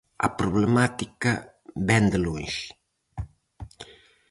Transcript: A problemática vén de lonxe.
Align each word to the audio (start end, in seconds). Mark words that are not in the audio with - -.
A 0.27 0.29
problemática 0.39 1.33
vén 1.87 2.05
de 2.11 2.19
lonxe. 2.25 2.67